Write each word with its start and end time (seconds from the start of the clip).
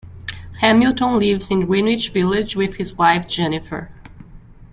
Hamilton 0.61 1.19
lives 1.19 1.51
in 1.51 1.67
Greenwich 1.67 2.09
Village 2.09 2.55
with 2.55 2.77
his 2.77 2.95
wife 2.95 3.27
Jennifer. 3.27 3.91